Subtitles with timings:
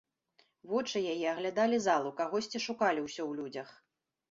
[0.71, 3.79] Вочы яе аглядалі залу, кагосьці шукалі ўсё ў людзях.